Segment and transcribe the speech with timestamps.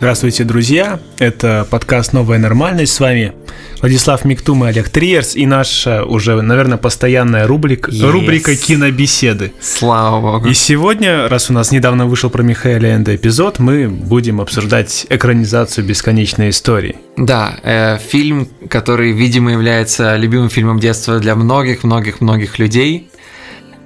[0.00, 1.00] Здравствуйте, друзья!
[1.18, 2.92] Это подкаст «Новая нормальность».
[2.92, 3.32] С вами
[3.80, 8.08] Владислав Миктум и Олег Триерс и наша уже, наверное, постоянная рубрика, yes.
[8.08, 9.52] рубрика «Кинобеседы».
[9.60, 10.46] Слава богу!
[10.46, 15.84] И сегодня, раз у нас недавно вышел про Михаила Энда эпизод, мы будем обсуждать экранизацию
[15.84, 16.94] «Бесконечной истории».
[17.16, 23.10] Да, э, фильм, который, видимо, является любимым фильмом детства для многих-многих-многих людей.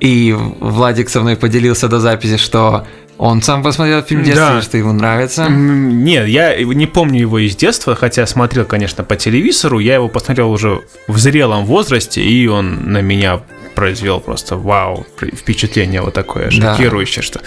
[0.00, 2.86] И Владик со мной поделился до записи, что
[3.22, 4.62] он сам посмотрел фильм детства, да.
[4.62, 5.46] что ему нравится?
[5.48, 9.78] Нет, я не помню его из детства, хотя смотрел, конечно, по телевизору.
[9.78, 13.40] Я его посмотрел уже в зрелом возрасте, и он на меня
[13.76, 17.22] произвел просто вау, впечатление вот такое шокирующее, да.
[17.22, 17.40] что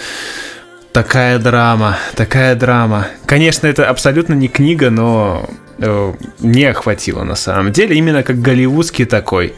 [0.92, 3.08] такая драма, такая драма.
[3.26, 5.46] Конечно, это абсолютно не книга, но
[5.78, 9.52] э, не охватило на самом деле, именно как голливудский такой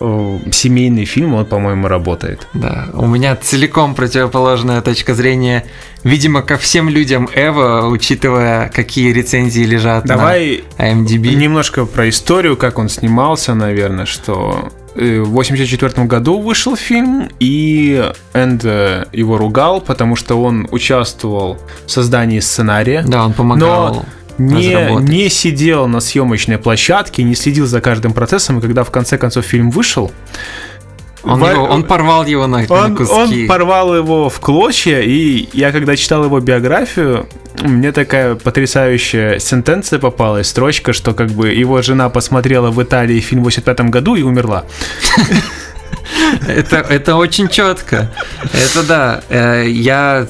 [0.00, 2.46] семейный фильм, он, по-моему, работает.
[2.52, 5.64] Да, у меня целиком противоположная точка зрения,
[6.02, 11.34] видимо, ко всем людям Эва, учитывая, какие рецензии лежат Давай на IMDb.
[11.34, 18.10] немножко про историю, как он снимался, наверное, что э, в 84 году вышел фильм, и
[18.32, 23.02] Энд э, его ругал, потому что он участвовал в создании сценария.
[23.06, 23.94] Да, он помогал.
[23.94, 24.04] Но
[24.38, 29.18] не, не сидел на съемочной площадке, не следил за каждым процессом, и когда в конце
[29.18, 30.12] концов фильм вышел,
[31.24, 33.42] он, его, он порвал его на, он, на куски.
[33.42, 37.26] Он порвал его в клочья, и я когда читал его биографию,
[37.62, 43.42] мне такая потрясающая сентенция попалась, строчка, что как бы его жена посмотрела в Италии фильм
[43.42, 44.64] в 85 году и умерла.
[46.46, 48.12] Это, это очень четко.
[48.52, 49.22] Это да.
[49.30, 50.26] Э, я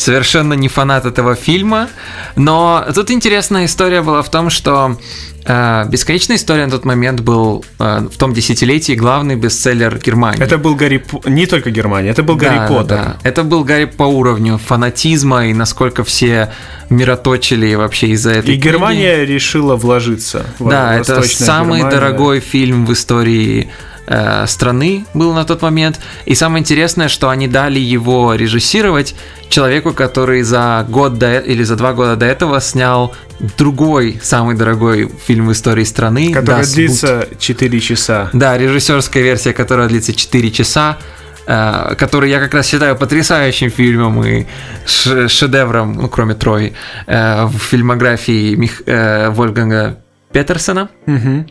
[0.00, 1.88] совершенно не фанат этого фильма,
[2.36, 4.96] но тут интересная история была в том, что
[5.44, 10.42] э, «Бесконечная история» на тот момент был э, в том десятилетии главный бестселлер Германии.
[10.42, 12.96] Это был Гарри Не только Германия, это был да, Гарри Поттер.
[12.96, 16.52] Да, Это был Гарри по уровню фанатизма и насколько все
[16.88, 18.68] мироточили вообще из-за этой И книги.
[18.68, 20.46] Германия решила вложиться.
[20.58, 21.96] В да, это самый Германия.
[21.96, 23.70] дорогой фильм в истории
[24.10, 26.00] э, страны был на тот момент.
[26.26, 29.14] И самое интересное, что они дали его режиссировать
[29.48, 33.14] человеку, который за год до или за два года до этого снял
[33.56, 36.32] другой самый дорогой фильм в истории страны.
[36.32, 38.30] Который Das длится 4 часа.
[38.32, 40.98] Да, режиссерская версия, которая длится 4 часа
[41.46, 44.46] э, который я как раз считаю потрясающим фильмом и
[44.84, 46.74] шедевром, ну, кроме Трой,
[47.06, 50.00] э, в фильмографии Мих, э, Вольфганга
[50.32, 50.88] Петерсона.
[51.06, 51.46] Угу.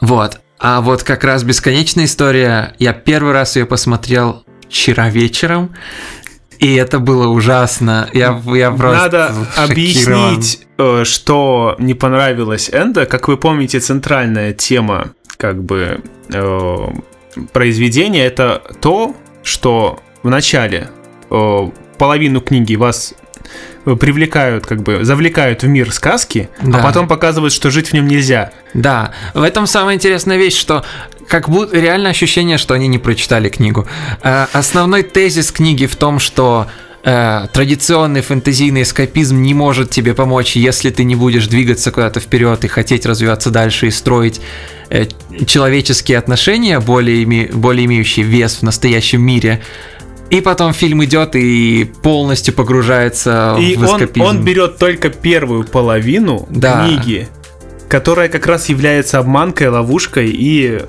[0.00, 0.40] Вот.
[0.58, 5.74] А вот как раз бесконечная история, я первый раз ее посмотрел вчера вечером,
[6.58, 8.08] и это было ужасно.
[8.12, 13.06] Я, я просто Надо объяснить, э, что не понравилось Энда.
[13.06, 16.00] Как вы помните, центральная тема как бы
[16.32, 16.88] э,
[17.52, 20.90] произведения это то, что в начале
[21.30, 23.14] э, половину книги вас
[23.84, 26.78] привлекают, как бы завлекают в мир сказки, а да.
[26.78, 28.52] а потом показывают, что жить в нем нельзя.
[28.72, 30.84] Да, в этом самая интересная вещь, что
[31.28, 33.86] как будто реально ощущение, что они не прочитали книгу.
[34.22, 36.66] Э, основной тезис книги в том, что
[37.02, 42.64] э, традиционный фэнтезийный эскапизм не может тебе помочь, если ты не будешь двигаться куда-то вперед
[42.64, 44.40] и хотеть развиваться дальше и строить
[44.90, 45.06] э,
[45.46, 49.62] человеческие отношения, более, более имеющие вес в настоящем мире.
[50.30, 54.24] И потом фильм идет и полностью погружается и в эскапизм.
[54.24, 56.86] Он, он берет только первую половину да.
[56.86, 57.28] книги,
[57.88, 60.82] которая как раз является обманкой, ловушкой, и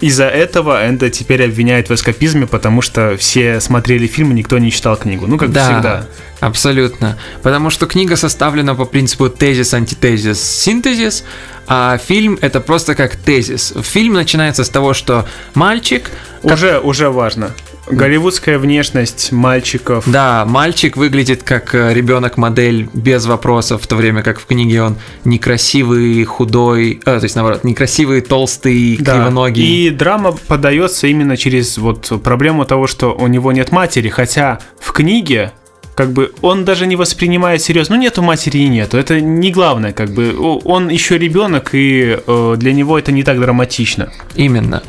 [0.00, 4.70] из-за этого Энда теперь обвиняет в эскапизме, потому что все смотрели фильм, и никто не
[4.70, 5.26] читал книгу.
[5.26, 6.06] Ну, как да, всегда.
[6.40, 7.18] Абсолютно.
[7.42, 11.24] Потому что книга составлена по принципу тезис, антитезис, синтезис,
[11.66, 13.72] а фильм это просто как тезис.
[13.82, 16.10] Фильм начинается с того, что мальчик...
[16.42, 16.84] Уже, как...
[16.84, 17.52] уже важно.
[17.90, 20.04] Голливудская внешность мальчиков.
[20.06, 24.96] Да, мальчик выглядит как э, ребенок-модель без вопросов, в то время как в книге он
[25.24, 29.14] некрасивый, худой, э, то есть наоборот, некрасивый, толстый, да.
[29.14, 29.86] кривоногий.
[29.86, 34.92] И драма подается именно через вот проблему того, что у него нет матери, хотя в
[34.92, 35.52] книге
[35.96, 37.96] как бы он даже не воспринимает серьезно.
[37.96, 38.98] Ну, нету матери и нету.
[38.98, 40.36] Это не главное, как бы.
[40.64, 44.12] Он еще ребенок, и э, для него это не так драматично.
[44.34, 44.82] Именно.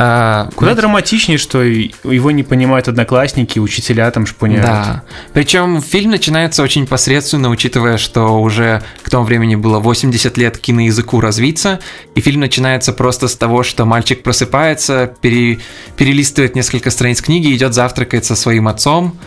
[0.00, 4.64] А, Куда знаете, драматичнее, что его не понимают одноклассники, учителя там шпуняют.
[4.64, 5.02] Да.
[5.32, 11.20] Причем фильм начинается очень посредственно, учитывая, что уже к тому времени было 80 лет киноязыку
[11.20, 11.80] развиться,
[12.14, 15.58] и фильм начинается просто с того, что мальчик просыпается, пере,
[15.96, 19.18] перелистывает несколько страниц книги, идет завтракать со своим отцом,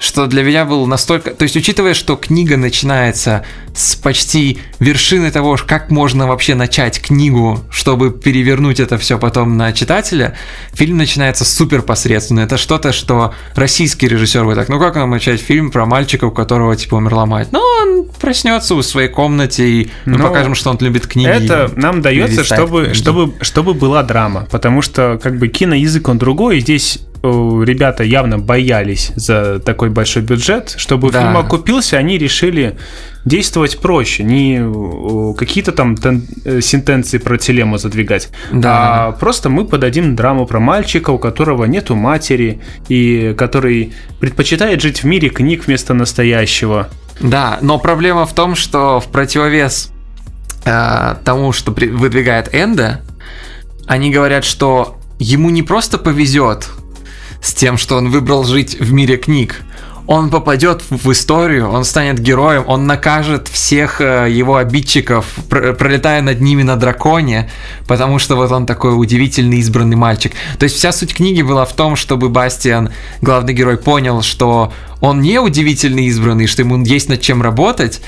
[0.00, 1.32] что для меня был настолько...
[1.32, 3.44] То есть, учитывая, что книга начинается
[3.74, 9.72] с почти вершины того, как можно вообще начать книгу, чтобы перевернуть это все потом на
[9.72, 10.34] читателя,
[10.72, 12.40] фильм начинается супер посредственно.
[12.40, 16.30] Это что-то, что российский режиссер бы так, ну как нам начать фильм про мальчика, у
[16.30, 17.48] которого типа умерла мать?
[17.52, 21.28] Ну, он проснется у своей комнате, и мы Ну, покажем, что он любит книги.
[21.28, 22.96] Это нам дается, чтобы, книги.
[22.96, 28.38] чтобы, чтобы была драма, потому что как бы киноязык он другой, и здесь ребята явно
[28.38, 31.20] боялись за такой большой бюджет, чтобы Да.
[31.22, 32.76] фильм окупился, они решили
[33.26, 35.96] действовать проще, не э, какие-то там
[36.44, 39.08] э, сентенции про телему задвигать, Да.
[39.08, 45.02] а просто мы подадим драму про мальчика, у которого нету матери, и который предпочитает жить
[45.02, 46.88] в мире книг вместо настоящего.
[47.20, 49.90] Да, но проблема в том, что в противовес
[50.64, 53.02] э, тому, что выдвигает Энда,
[53.86, 56.70] они говорят, что ему не просто повезет
[57.40, 59.62] с тем, что он выбрал жить в мире книг.
[60.06, 66.20] Он попадет в историю, он станет героем, он накажет всех э, его обидчиков, пр- пролетая
[66.20, 67.48] над ними на драконе,
[67.86, 70.32] потому что вот он такой удивительный избранный мальчик.
[70.58, 72.90] То есть вся суть книги была в том, чтобы Бастиан,
[73.22, 78.02] главный герой, понял, что он не удивительный избранный, что ему есть над чем работать,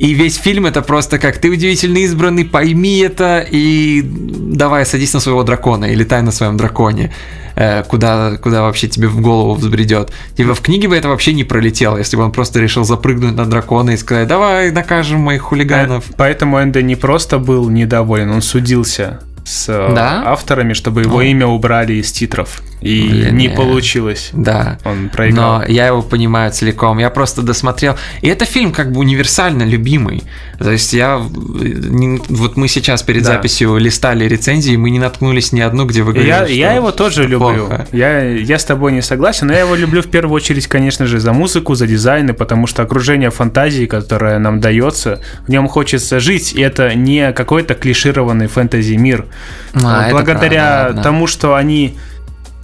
[0.00, 5.20] и весь фильм это просто как ты удивительный избранный, пойми это и давай садись на
[5.20, 7.12] своего дракона и летай на своем драконе,
[7.54, 10.10] э, куда, куда вообще тебе в голову взбредет.
[10.38, 13.44] Типа в книге бы это вообще не пролетело, если бы он просто решил запрыгнуть на
[13.44, 16.04] дракона и сказать, давай накажем моих хулиганов.
[16.16, 20.22] Поэтому Энде не просто был недоволен, он судился с э, Да?
[20.32, 21.22] авторами, чтобы его О.
[21.22, 22.62] имя убрали из титров.
[22.80, 24.30] И Блин, не получилось.
[24.32, 24.78] Да.
[24.84, 25.58] Он проиграл.
[25.60, 26.98] Но я его понимаю целиком.
[26.98, 27.96] Я просто досмотрел.
[28.22, 30.22] И это фильм как бы универсально любимый.
[30.58, 31.18] То есть я...
[31.18, 33.32] Вот мы сейчас перед Да.
[33.32, 36.90] записью листали рецензии, мы не наткнулись ни одну, где вы говорили, Я, что я его
[36.90, 37.66] тоже люблю.
[37.66, 37.86] плохо.
[37.92, 41.18] Я, я с тобой не согласен, но я его люблю в первую очередь, конечно же,
[41.20, 46.20] за музыку, за дизайн, и потому что окружение фантазии, которое нам дается, в нем хочется
[46.20, 49.26] жить, и это не какой-то клишированный фэнтези-мир.
[49.74, 51.02] А, это Благодаря правда, ладно.
[51.02, 51.98] тому, что они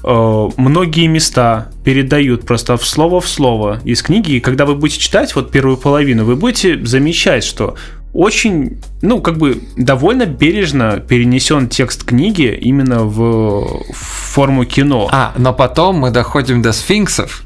[0.06, 5.34] многие места передают просто в слово в слово из книги, и когда вы будете читать
[5.34, 7.76] вот первую половину, вы будете замечать, что
[8.16, 15.08] очень, ну, как бы довольно бережно перенесен текст книги именно в форму кино.
[15.12, 17.45] А, но потом мы доходим до сфинксов.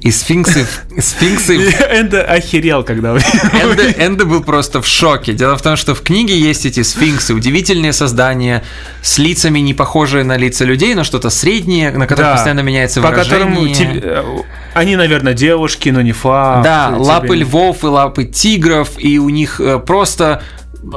[0.00, 0.66] И сфинксы...
[0.98, 1.56] Сфинксы...
[1.92, 3.10] Энда охерел, когда.
[3.16, 5.32] Энда, Энда был просто в шоке.
[5.32, 8.62] Дело в том, что в книге есть эти сфинксы, удивительные создания
[9.02, 13.00] с лицами, не похожие на лица людей, но что-то среднее, на которых Да, постоянно меняется
[13.00, 13.38] По выражение.
[13.40, 14.42] которому э,
[14.74, 16.64] они, наверное, девушки, но не факт.
[16.64, 20.42] Да, Тебе- лапы львов и лапы тигров, и у них э, просто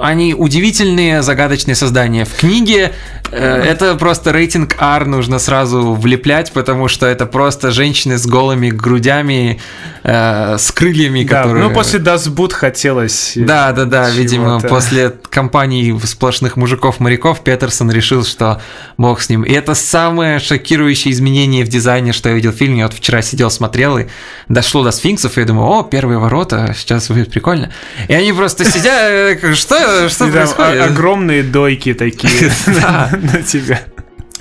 [0.02, 2.26] они удивительные загадочные создания.
[2.26, 2.94] В книге
[3.32, 8.70] э, это просто рейтинг R нужно сразу влеплять, потому что это просто женщины с голыми
[8.70, 9.60] грудями,
[10.04, 11.68] э, с крыльями, Да, которые...
[11.68, 13.36] ну после Boot хотелось...
[13.36, 18.62] э, Да, да, да, видимо, после компании сплошных мужиков-моряков Петерсон решил, что
[18.98, 19.44] бог с ним.
[19.44, 22.80] И это самое шокирующее изменение в дизайне, что я видел в фильме.
[22.80, 24.08] Я вот вчера сидел, смотрел, и
[24.48, 27.72] дошло до сфинксов, и я думаю, о, первые ворота, сейчас будет прикольно.
[28.08, 30.82] И они просто сидят, э, как, что, что происходит?
[30.82, 32.32] огромные дойки такие
[32.68, 33.82] на тебя.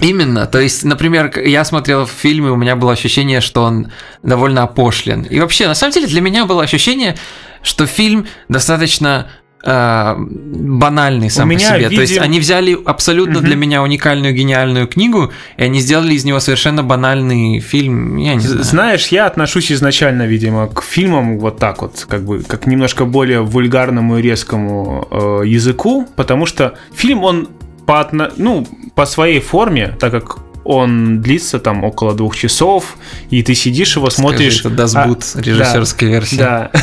[0.00, 3.92] Именно, то есть, например, я смотрел фильм, и у меня было ощущение, что он
[4.22, 5.22] довольно опошлен.
[5.22, 7.16] И вообще, на самом деле, для меня было ощущение,
[7.62, 9.28] что фильм достаточно
[9.64, 11.88] э, банальный сам по себе.
[11.96, 16.24] То есть видим- они взяли абсолютно для меня уникальную гениальную книгу, и они сделали из
[16.24, 18.16] него совершенно банальный фильм.
[18.16, 18.64] Я не знаю.
[18.64, 23.42] Знаешь, я отношусь изначально, видимо, к фильмам вот так вот, как бы, как немножко более
[23.42, 27.48] вульгарному и резкому э, языку, потому что фильм, он
[27.86, 32.96] по, ну, по своей форме, так как он длится там около двух часов,
[33.30, 34.58] и ты сидишь его, смотришь...
[34.58, 36.36] Скажи, это а, Дасбут, режиссерская версия.
[36.36, 36.70] Да.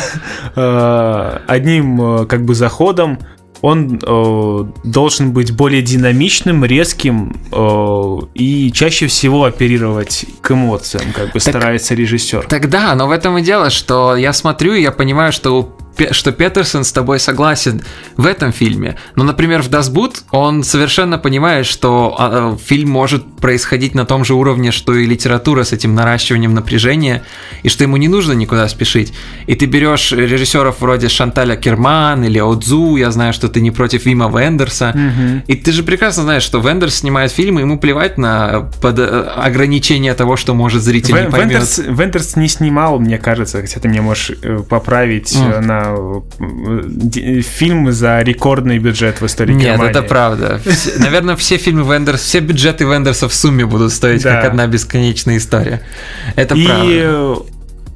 [0.56, 3.18] Э, Одним э, как бы заходом
[3.62, 11.32] он э, должен быть более динамичным, резким э, и чаще всего оперировать к эмоциям, как
[11.32, 12.46] бы старается режиссер.
[12.48, 15.76] Тогда, но в этом и дело, что я смотрю и я понимаю, что
[16.12, 17.82] что Петерсон с тобой согласен
[18.16, 18.96] в этом фильме.
[19.16, 24.24] Но, например, в Дасбут он совершенно понимает, что а, э, фильм может происходить на том
[24.24, 27.22] же уровне, что и литература с этим наращиванием напряжения,
[27.62, 29.12] и что ему не нужно никуда спешить.
[29.46, 34.06] И ты берешь режиссеров вроде Шанталя Керман или Отзу, я знаю, что ты не против
[34.06, 34.94] Вима Вендерса,
[35.46, 40.14] и ты же прекрасно знаешь, что Вендерс снимает фильмы, ему плевать на под- э, ограничения
[40.14, 41.50] того, что может зритель не Вен- поймет.
[41.52, 45.89] Вендерс, Вендерс не снимал, мне кажется, хотя ты мне можешь э, поправить э, на
[47.42, 49.90] фильм за рекордный бюджет в истории Нет, Германии.
[49.90, 50.60] это правда.
[50.64, 54.36] Все- наверное, все фильмы Вендерс, все бюджеты Вендерса в сумме будут стоить Да.
[54.36, 55.80] как одна бесконечная история.
[56.36, 56.86] Это И правда.
[56.86, 57.36] э,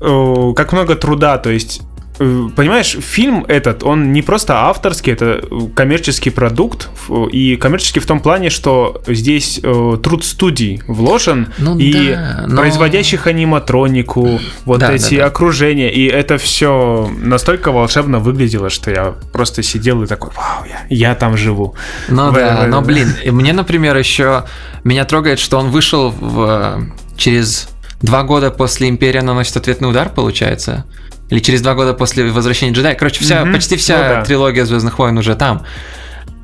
[0.01, 5.45] э, как много труда, то есть э, понимаешь, фильм этот, он не просто авторский, это
[5.75, 6.89] коммерческий продукт,
[7.33, 12.63] и коммерческий в том плане, что здесь э, труд студий вложен, ну, и да, но...
[12.63, 15.27] производящих аниматронику, вот да, эти да, да.
[15.27, 20.87] окружения, и это все настолько волшебно выглядело, что я просто сидел и такой, вау, я,
[20.89, 21.75] я там живу.
[22.09, 24.45] Ну в, да, в, но блин, мне, например, еще
[24.85, 27.69] меня трогает, что он вышел в, через
[28.03, 30.85] два года после Империя наносит ответный удар, получается.
[31.31, 32.95] Или через два года после возвращения джедая.
[32.95, 33.53] Короче, вся, mm-hmm.
[33.53, 34.25] почти вся ну, да.
[34.25, 35.65] трилогия Звездных войн уже там.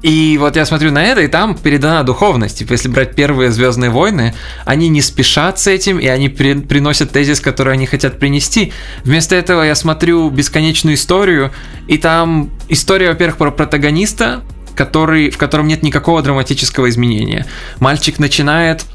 [0.02, 2.58] И вот я смотрю на это, и там передана духовность.
[2.58, 4.34] Типа, если брать первые Звездные войны,
[4.64, 8.72] они не спешат с этим, и они при, приносят тезис, который они хотят принести.
[9.04, 11.52] Вместо этого я смотрю бесконечную историю,
[11.86, 14.42] и там история, во-первых, про протагониста,
[14.74, 17.44] который, в котором нет никакого драматического изменения.
[17.78, 18.86] Мальчик начинает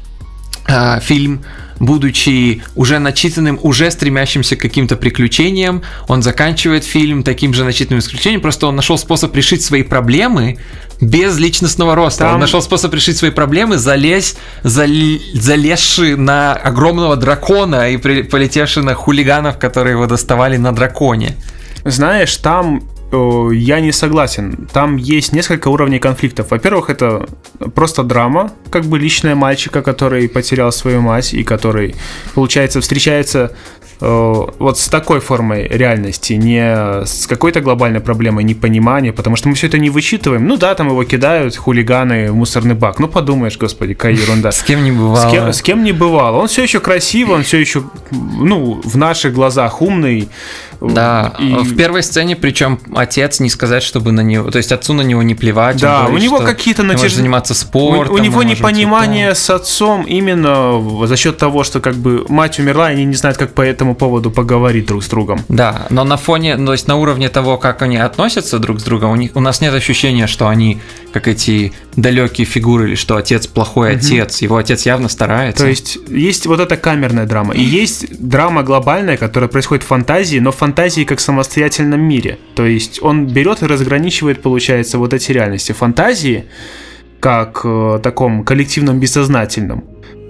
[0.66, 1.44] э, фильм
[1.78, 8.40] будучи уже начитанным, уже стремящимся к каким-то приключениям, он заканчивает фильм таким же начитанным исключением,
[8.40, 10.58] просто он нашел способ решить свои проблемы
[11.00, 12.24] без личностного роста.
[12.24, 12.34] Там...
[12.34, 14.88] Он нашел способ решить свои проблемы, залезь, зал...
[15.34, 18.22] залезши на огромного дракона и при...
[18.22, 21.36] полетевши на хулиганов, которые его доставали на драконе.
[21.84, 22.82] Знаешь, там
[23.12, 24.68] я не согласен.
[24.72, 26.50] Там есть несколько уровней конфликтов.
[26.50, 27.26] Во-первых, это
[27.74, 31.94] просто драма, как бы личная мальчика, который потерял свою мать и который,
[32.34, 33.52] получается, встречается
[34.00, 39.68] вот с такой формой реальности, не с какой-то глобальной проблемой непонимания, потому что мы все
[39.68, 40.46] это не вычитываем.
[40.46, 42.98] Ну да, там его кидают хулиганы в мусорный бак.
[42.98, 44.52] Ну подумаешь, господи, какая ерунда.
[44.56, 45.28] С кем не бывало.
[45.28, 46.36] С кем, с кем не бывало.
[46.36, 50.28] Он все еще красивый, он все еще, ну, в наших глазах умный,
[50.80, 51.52] да, и...
[51.52, 55.22] в первой сцене, причем отец не сказать, чтобы на него, то есть отцу на него
[55.22, 55.80] не плевать.
[55.80, 57.12] Да, говорит, у него какие-то натяж...
[57.12, 58.14] заниматься спортом.
[58.14, 62.90] У, у него непонимание с отцом именно за счет того, что как бы мать умерла,
[62.90, 65.40] и они не знают, как по этому поводу поговорить друг с другом.
[65.48, 69.10] Да, но на фоне, то есть на уровне того, как они относятся друг с другом,
[69.10, 70.80] у, них, у нас нет ощущения, что они
[71.12, 73.98] как эти далекие фигуры, или что отец плохой угу.
[73.98, 75.64] отец, его отец явно старается.
[75.64, 80.38] То есть есть вот эта камерная драма, и есть драма глобальная, которая происходит в фантазии,
[80.38, 82.38] но в фантазии как самостоятельном мире.
[82.56, 85.72] То есть он берет и разграничивает, получается, вот эти реальности.
[85.72, 86.44] Фантазии
[87.20, 89.84] как э, таком коллективном бессознательном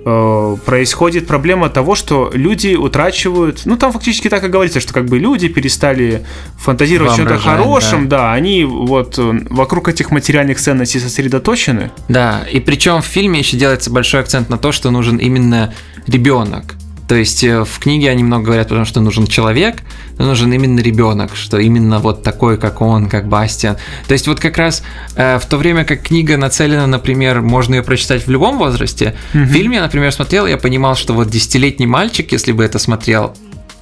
[0.04, 5.06] э, происходит проблема того, что люди утрачивают, ну там фактически так и говорится, что как
[5.06, 6.22] бы люди перестали
[6.58, 8.18] фантазировать о чем-то хорошем, да.
[8.18, 11.90] да, они вот э, вокруг этих материальных ценностей сосредоточены.
[12.08, 15.72] Да, и причем в фильме еще делается большой акцент на то, что нужен именно
[16.06, 16.76] ребенок.
[17.08, 19.76] То есть э, в книге они много говорят, потому что нужен человек,
[20.18, 23.76] но нужен именно ребенок, что именно вот такой, как он, как Бастиан.
[24.08, 24.82] То есть вот как раз
[25.14, 29.44] э, в то время как книга нацелена, например, можно ее прочитать в любом возрасте, mm-hmm.
[29.44, 33.36] в фильме я, например, смотрел, я понимал, что вот десятилетний мальчик, если бы это смотрел,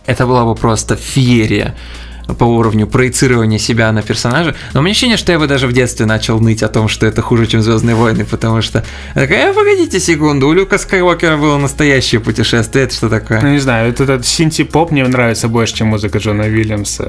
[0.07, 1.75] это была бы просто феерия
[2.39, 4.55] по уровню проецирования себя на персонажа.
[4.73, 7.07] Но у меня ощущение, что я бы даже в детстве начал ныть о том, что
[7.07, 11.57] это хуже, чем Звездные войны, потому что такая, «Э, погодите секунду, у Люка Скайуокера было
[11.59, 13.41] настоящее путешествие, это что такое?
[13.41, 17.05] Ну, не знаю, этот, этот синти-поп мне нравится больше, чем музыка Джона Вильямса.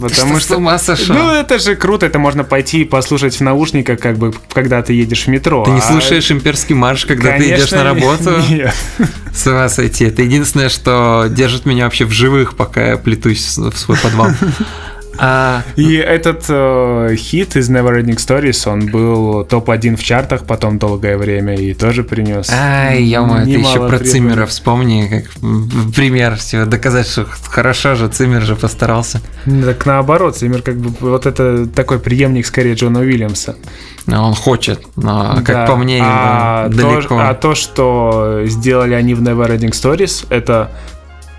[0.00, 1.14] Потому что, что с ума сошел?
[1.14, 4.92] Ну, это же круто, это можно пойти и послушать в наушниках, как бы, когда ты
[4.92, 5.64] едешь в метро.
[5.64, 5.82] Ты не а...
[5.82, 8.30] слушаешь имперский марш, когда Конечно, ты идешь на работу?
[8.48, 8.74] Нет.
[9.32, 10.04] С ума сойти.
[10.04, 14.30] Это единственное, что держит меня вообще в живых, пока я плетусь в свой подвал.
[15.18, 15.62] А...
[15.76, 21.54] И этот э, хит из Neverending Stories, он был топ-1 в чартах потом долгое время
[21.54, 22.50] и тоже принес.
[22.50, 23.98] Ай, я ты еще про.
[23.98, 29.20] Циммера вспомни, как пример всего, доказать, что хорошо же, Циммер же постарался.
[29.44, 33.56] Так наоборот, Циммер как бы вот это такой преемник скорее Джона Уильямса.
[34.06, 35.66] Он хочет, но, как да.
[35.66, 37.08] по мне, а далеко.
[37.08, 40.72] То, а то, что сделали они в Neverending Stories, это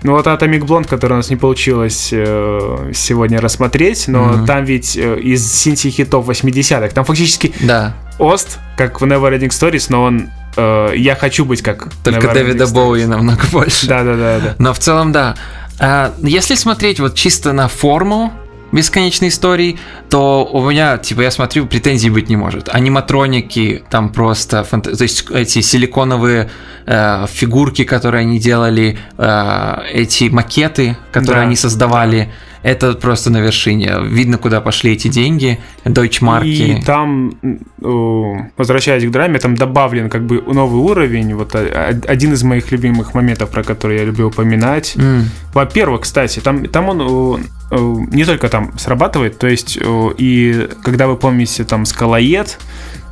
[0.04, 4.46] ну вот Atomic Blonde, который у нас не получилось э, сегодня рассмотреть, но mm-hmm.
[4.46, 7.96] там ведь э, из синти-хитов 80-х, там фактически да.
[8.18, 13.06] Ост, как в Neverending Stories, но он э, «Я хочу быть как Только Дэвида Боуи
[13.06, 13.86] намного больше.
[13.86, 14.54] Да-да-да.
[14.58, 15.36] Но в целом, да.
[15.80, 18.32] А, если смотреть вот чисто на форму,
[18.74, 19.78] бесконечной истории,
[20.10, 22.68] то у меня, типа, я смотрю, претензий быть не может.
[22.68, 24.84] Аниматроники, там просто, фант...
[24.84, 26.50] то есть эти силиконовые
[26.86, 31.46] э, фигурки, которые они делали, э, эти макеты, которые да.
[31.46, 32.32] они создавали,
[32.64, 33.92] это просто на вершине.
[34.02, 36.48] Видно, куда пошли эти деньги, дойчмарки.
[36.48, 37.34] И там,
[38.56, 41.34] возвращаясь к драме, там добавлен как бы новый уровень.
[41.34, 44.96] Вот один из моих любимых моментов, про который я люблю упоминать.
[44.96, 45.24] Mm.
[45.52, 49.78] Во-первых, кстати, там, там он не только там срабатывает, то есть
[50.18, 52.58] и когда вы помните там Скалоед,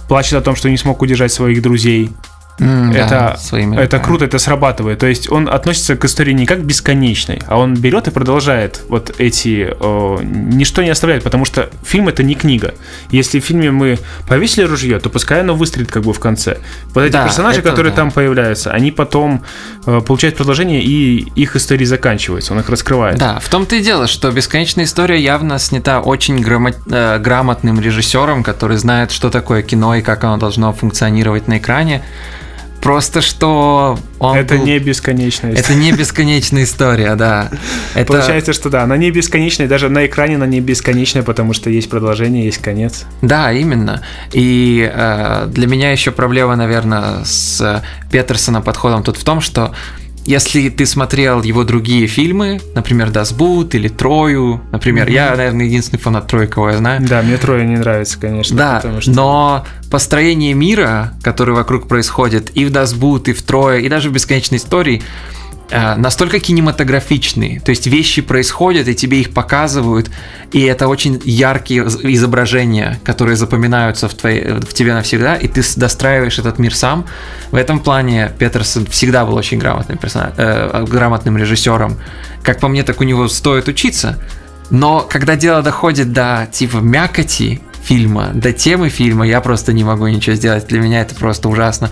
[0.08, 2.10] плачет о том, что не смог удержать своих друзей,
[2.58, 4.02] Да, это, своими это руками.
[4.04, 4.98] круто, это срабатывает.
[4.98, 9.14] То есть он относится к истории не как бесконечной, а он берет и продолжает вот
[9.18, 9.74] эти...
[9.78, 12.74] э, ничто не оставляет, потому что фильм это не книга.
[13.10, 16.58] Если в фильме мы повесили ружье, то пускай оно выстрелит как бы в конце.
[16.94, 17.96] Вот эти Да, персонажи, которые да.
[17.96, 19.42] там появляются, они потом
[19.86, 23.18] э, получают продолжение, и их истории заканчиваются, он их раскрывает.
[23.18, 28.42] Да, в том-то и дело, что бесконечная история явно снята очень грамо- э, грамотным режиссером,
[28.44, 32.02] который знает, что такое кино и как оно должно функционировать на экране.
[32.82, 37.48] Просто что он Это был- не бесконечная это не бесконечная история, да.
[37.94, 41.70] Это Получается, что да, она не бесконечная, даже на экране она не бесконечная, потому что
[41.70, 43.04] есть продолжение, есть конец.
[43.22, 44.02] Да, именно.
[44.32, 49.72] И э, для меня еще проблема, наверное, с Петерсона подходом тут в том, что
[50.24, 55.14] если ты смотрел его другие фильмы, например, Das Boot или Трою, например, Мгм.
[55.14, 57.02] я, наверное, единственный фанат Трои, кого я знаю.
[57.06, 58.56] Да, мне трое не нравится, конечно.
[58.56, 63.42] Да, потому что- но построение мира, который вокруг происходит и в Das Boot, и в
[63.42, 65.02] Трое, и даже в Бесконечной истории,
[65.70, 67.60] настолько кинематографичные.
[67.60, 70.10] То есть вещи происходят, и тебе их показывают,
[70.52, 75.62] и это очень яркие из- изображения, которые запоминаются в, твоей, в тебе навсегда, и ты
[75.76, 77.06] достраиваешь этот мир сам.
[77.50, 81.96] В этом плане Петерсон всегда был очень грамотным, персона- э, грамотным режиссером.
[82.42, 84.18] Как по мне, так у него стоит учиться.
[84.70, 90.06] Но когда дело доходит до типа мякоти фильма, до темы фильма, я просто не могу
[90.06, 90.66] ничего сделать.
[90.68, 91.90] Для меня это просто ужасно.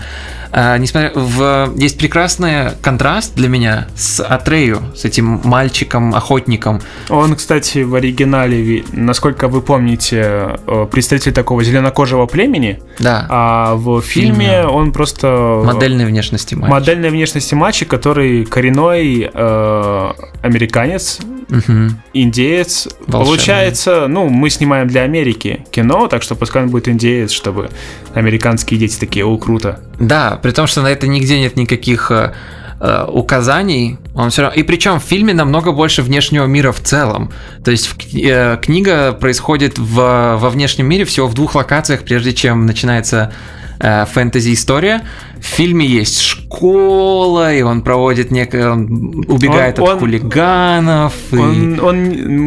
[0.53, 6.81] А, несмотря в есть прекрасный контраст для меня с Атрею, с этим мальчиком-охотником.
[7.09, 13.25] Он, кстати, в оригинале, насколько вы помните, э, представитель такого зеленокожего племени, Да.
[13.29, 14.65] а в фильме Фильме.
[14.65, 15.61] он просто...
[15.65, 16.71] Модельной внешности мальчик.
[16.73, 21.19] Модельной внешности мальчик, который коренной э, американец,
[21.49, 22.01] Мгм.
[22.13, 22.87] индеец.
[23.07, 23.25] Волшебный.
[23.25, 27.69] Получается, ну, мы снимаем для Америки кино, так что пускай он будет индеец, чтобы
[28.13, 29.81] американские дети такие, о, круто.
[29.99, 32.33] Да, при том, что на это нигде нет никаких э,
[32.79, 33.97] э, указаний.
[34.15, 34.55] Он все равно...
[34.55, 37.31] И причем в фильме намного больше внешнего мира в целом.
[37.63, 42.33] То есть в э, книга происходит в, во внешнем мире всего в двух локациях, прежде
[42.33, 43.33] чем начинается
[43.81, 45.01] фэнтези-история.
[45.39, 48.69] В фильме есть школа, и он проводит некое...
[48.71, 51.13] Он убегает Он- от он- хулиганов.
[51.31, 51.95] и- Он, он,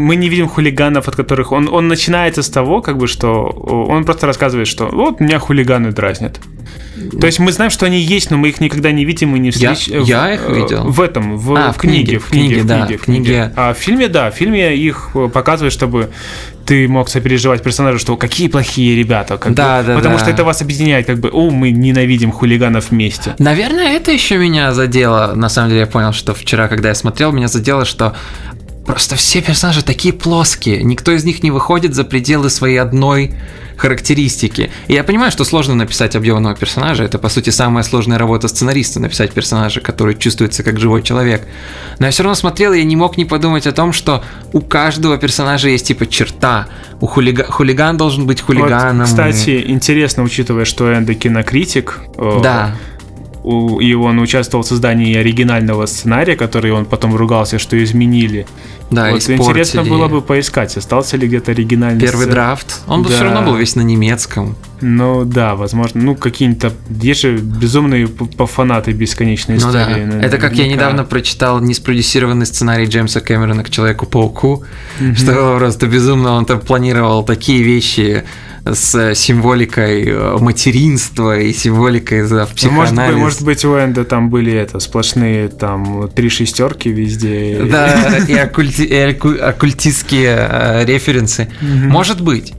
[0.06, 3.44] мы не видим хулиганов, от которых он, он начинается с того, как бы, что
[3.88, 6.40] он просто рассказывает, что вот меня хулиганы дразнят.
[7.20, 9.50] То есть мы знаем, что они есть, но мы их никогда не видим и не
[9.54, 10.02] Я- встречаем.
[10.04, 10.84] я их видел.
[10.84, 12.98] В этом, в, А, в в книге, книге, в книге, в книге, в да, книге,
[12.98, 13.52] в книге.
[13.56, 16.10] А в фильме, да, в фильме их э, показывают, чтобы
[16.66, 20.20] ты мог сопереживать персонажу, что какие плохие ребята, как Да, бы, да, потому да.
[20.22, 23.34] что это вас объединяет, как бы, о, мы ненавидим хулиганов вместе.
[23.38, 25.32] Наверное, это еще меня задело.
[25.34, 28.14] На самом деле, я понял, что вчера, когда я смотрел, меня задело, что
[28.86, 30.82] просто все персонажи такие плоские.
[30.82, 33.34] Никто из них не выходит за пределы своей одной
[33.76, 34.70] характеристики.
[34.88, 37.04] И я понимаю, что сложно написать объемного персонажа.
[37.04, 41.42] Это, по сути, самая сложная работа сценариста написать персонажа, который чувствуется как живой человек.
[41.98, 44.60] Но я все равно смотрел, и я не мог не подумать о том, что у
[44.60, 46.68] каждого персонажа есть типа черта.
[47.00, 47.44] У хулига...
[47.44, 48.98] хулиган должен быть хулиганом.
[48.98, 52.76] Вот, кстати, интересно, учитывая, что Энда кинокритик, э, Да.
[53.44, 58.46] У- и он участвовал в создании оригинального сценария, который он потом ругался, что изменили.
[58.90, 59.48] Да, вот испортили.
[59.48, 62.80] интересно было бы поискать, остался ли где-то оригинальный Первый сцен- драфт.
[62.88, 63.14] Он бы Да.
[63.14, 64.56] все равно был весь на немецком.
[64.80, 66.02] Ну да, возможно.
[66.02, 66.72] Ну, какие-то.
[67.02, 69.82] Есть же безумные по фанаты бесконечной Ну да.
[69.90, 70.22] истории.
[70.24, 74.64] Это как я недавно прочитал неспродюсированный сценарий Джеймса Кэмерона к Человеку-пауку,
[75.00, 75.16] Мгм.
[75.16, 76.32] что было просто безумно.
[76.32, 78.24] Он там планировал такие вещи
[78.66, 83.16] с символикой э, материнства и символикой за Ну, может, быть, психоанализ.
[83.18, 87.60] может быть, у Энда там были это сплошные там три шестерки везде.
[87.70, 91.48] Да, и, оккульти- и окку- оккультистские э, референсы.
[91.60, 92.54] Может быть.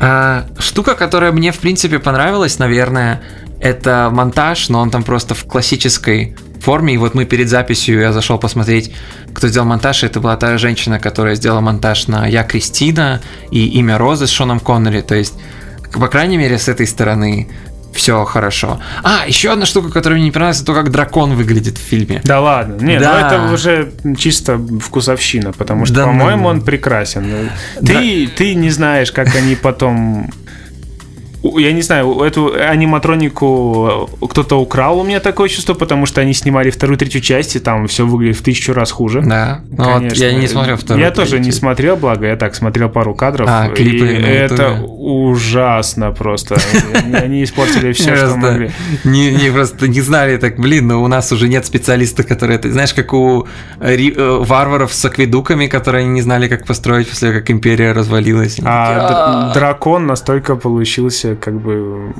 [0.00, 3.22] А, штука, которая мне, в принципе, понравилась, наверное,
[3.60, 6.94] это монтаж, но он там просто в классической форме.
[6.94, 8.92] И вот мы перед записью я зашел посмотреть,
[9.34, 10.02] кто сделал монтаж.
[10.02, 14.30] и Это была та женщина, которая сделала монтаж на «Я Кристина» и «Имя Розы» с
[14.30, 15.00] Шоном Коннери.
[15.00, 15.34] То есть,
[15.92, 17.48] по крайней мере, с этой стороны
[17.94, 18.80] все хорошо.
[19.02, 22.20] А, еще одна штука, которая мне не понравилась, это то, как дракон выглядит в фильме.
[22.22, 23.12] Да ладно, нет, Да.
[23.20, 26.12] ну это уже чисто вкусовщина, потому что, Да ну.
[26.12, 27.50] по-моему, он прекрасен.
[27.84, 30.30] Ты, ты не знаешь, как они потом...
[31.42, 36.70] Я не знаю, эту аниматронику кто-то украл, у меня такое чувство, потому что они снимали
[36.70, 39.22] вторую, третью часть, и там все выглядит в тысячу раз хуже.
[39.22, 40.24] Да, ну вот Конечно.
[40.24, 41.04] я не смотрел вторую.
[41.04, 41.58] Я тоже не третью.
[41.60, 43.48] смотрел, благо, я так смотрел пару кадров.
[43.50, 46.56] А, клипы и на это ужасно просто.
[47.12, 48.70] Они- испортили все, что могли.
[49.04, 52.92] Не, просто не знали так, блин, но у нас уже нет специалистов, которые это, знаешь,
[52.94, 53.46] как у
[53.80, 57.92] ри- э, варваров с акведуками, которые они не знали, как построить после того, как империя
[57.92, 58.58] развалилась.
[58.64, 62.12] А др- дракон настолько получился, как бы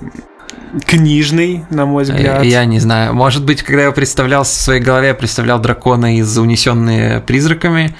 [0.86, 2.44] книжный, на мой взгляд.
[2.44, 3.14] Я не знаю.
[3.14, 7.94] Может быть, когда я представлял в своей голове, я представлял дракона из «Унесенные призраками»,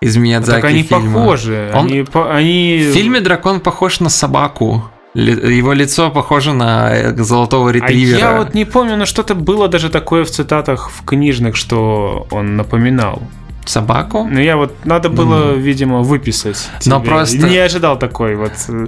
[0.00, 1.20] из Миядзаки Так они фильма.
[1.20, 1.70] похожи.
[1.74, 2.86] Он- Они, по- они...
[2.90, 4.84] В фильме дракон похож на собаку.
[5.14, 8.18] Его лицо похоже на э, золотого А ретривера.
[8.18, 12.56] я вот не помню, но что-то было даже такое в цитатах в книжных, что он
[12.56, 13.22] напоминал.
[13.64, 14.28] Собаку?
[14.30, 16.68] Но я вот надо было, видимо, выписать.
[16.86, 17.08] Но тебе.
[17.08, 18.52] просто- Не ожидал такой вот.
[18.68, 18.86] э,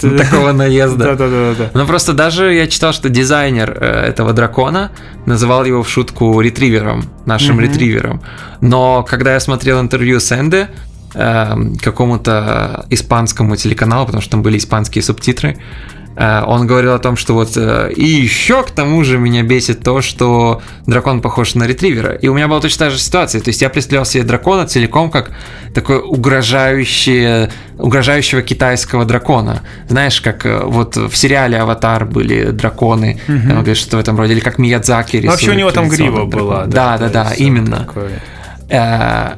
[0.18, 1.16] Такого наезда.
[1.16, 1.70] Да-да-да.
[1.74, 4.92] Ну просто даже я читал, что дизайнер э, этого дракона
[5.26, 8.22] называл его в шутку ретривером, нашим ретривером.
[8.60, 10.68] Но когда я смотрел интервью с Энде,
[11.14, 15.58] эм, какому-то испанскому телеканалу, потому что там были испанские субтитры,
[16.46, 20.00] он говорил о том, что вот э, и еще к тому же меня бесит то,
[20.02, 22.14] что дракон похож на ретривера.
[22.14, 23.40] И у меня была точно та же ситуация.
[23.40, 25.30] То есть я представлял себе дракона целиком как
[25.74, 29.62] такое угрожающее, угрожающего китайского дракона.
[29.88, 33.64] Знаешь, как э, вот в сериале «Аватар» были драконы, Мгм.
[33.64, 36.24] там, что-то в этом роде, или как Миядзаки Ну, Вообще у рисует него там грива
[36.24, 36.64] была.
[36.66, 37.76] Да, да, да, есть именно.
[37.86, 38.20] такое.
[38.70, 39.34] Э,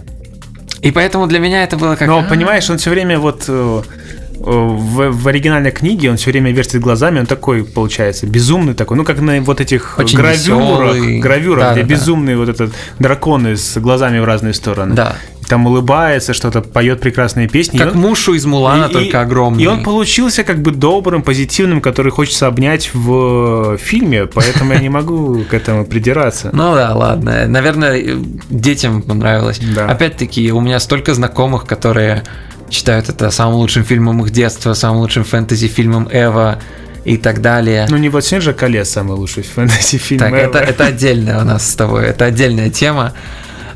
[0.82, 2.08] И поэтому для меня это было как...
[2.08, 6.30] Но а, понимаешь, он все время вот э, э, в, в оригинальной книге он все
[6.30, 10.94] время вертит глазами, он такой получается безумный такой, ну как на вот этих Очень гравюрах,
[10.94, 11.18] весёлый.
[11.20, 11.94] гравюрах, где Да-да-да.
[11.94, 14.94] безумный вот этот дракон с глазами в разные стороны.
[14.94, 15.16] Да.
[15.48, 17.76] Там улыбается, что-то поет прекрасные песни.
[17.76, 19.64] Как он- Мушу из Мулана, и- только огромный.
[19.64, 24.88] И он получился как бы добрым, позитивным, который хочется обнять в фильме, поэтому я не
[24.88, 26.50] могу к этому придираться.
[26.52, 27.46] Ну да, ладно.
[27.48, 28.16] Наверное, э,
[28.48, 29.60] детям понравилось.
[29.74, 29.86] Да.
[29.86, 32.22] Опять-таки, у меня столько знакомых, которые
[32.70, 36.58] считают это самым лучшим фильмом их детства, самым лучшим фэнтези-фильмом Эва
[37.04, 37.86] и так далее.
[37.88, 41.68] Ну не вот «Семь же колец» самый лучший фэнтези-фильм Так, это, это отдельная у нас
[41.68, 43.14] с тобой, это отдельная тема.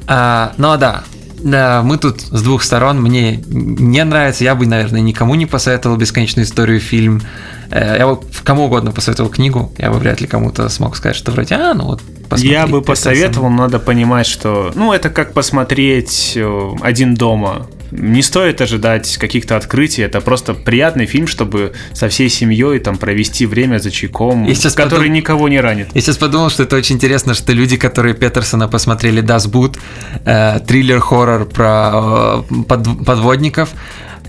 [0.06, 1.04] А, ну да,
[1.44, 3.02] да, мы тут с двух сторон.
[3.02, 7.22] Мне не нравится, я бы, наверное, никому не посоветовал бесконечную историю фильм.
[7.70, 11.32] Э, Я бы кому угодно посоветовал книгу, я бы вряд ли кому-то смог сказать, что
[11.32, 12.50] вроде, а, ну вот посмотри.
[12.50, 17.66] Я бы посоветовал, но надо понимать, что, ну, это как посмотреть э, «Один дома».
[17.90, 23.46] Не стоит ожидать каких-то открытий, это просто приятный фильм, чтобы со всей семьей там провести
[23.46, 25.88] время за чайком, Я который подум- никого не ранит.
[25.94, 29.78] Я сейчас подумал, что это очень интересно, что люди, которые Петерсона посмотрели Das Boot,
[30.24, 33.70] э, триллер-хоррор про э, под- подводников,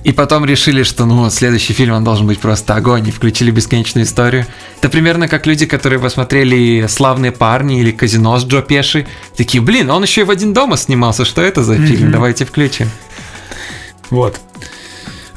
[0.04, 4.06] и потом решили, что ну следующий фильм он должен быть просто огонь, и включили бесконечную
[4.06, 4.46] историю.
[4.80, 9.90] Это примерно как люди, которые посмотрели «Славные парни» или «Казино» с Джо Пеши, такие, блин,
[9.90, 12.12] он еще и в «Один дома» снимался, что это за фильм?
[12.12, 12.88] Давайте включим.
[14.10, 14.40] Вот.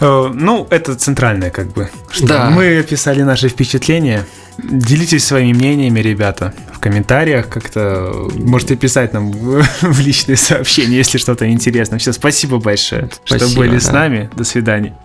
[0.01, 1.89] Э, Ну, это центральное, как бы.
[2.11, 2.51] Что Да.
[2.51, 4.25] Мы описали наши впечатления.
[4.59, 8.29] Делитесь своими мнениями, ребята, в комментариях как-то.
[8.35, 11.99] Можете писать нам в личные сообщения, если что-то интересно.
[11.99, 13.93] Все, спасибо большое, что Спасибо, были с да.
[13.93, 14.31] нами.
[14.35, 14.97] До свидания.